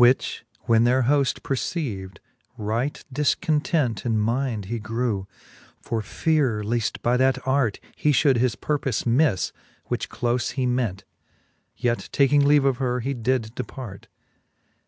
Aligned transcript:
Which 0.00 0.44
when 0.62 0.82
their 0.82 1.04
hoft 1.04 1.42
perceiv'd, 1.44 2.18
right 2.58 3.04
difcontent 3.14 4.04
In 4.04 4.18
mind 4.18 4.64
he 4.64 4.80
grew, 4.80 5.28
for 5.80 6.02
feare 6.02 6.64
leaft 6.64 7.00
by 7.02 7.16
that 7.18 7.38
art 7.46 7.78
He 7.94 8.10
fhould 8.10 8.38
his 8.38 8.56
purpofe 8.56 9.04
mifTe, 9.06 9.52
which 9.84 10.08
clofe 10.10 10.54
he 10.54 10.66
ment: 10.66 11.04
Yet 11.76 12.08
taking 12.10 12.44
leave 12.44 12.64
of 12.64 12.78
her, 12.78 12.98
he 12.98 13.14
did 13.14 13.54
depart. 13.54 14.08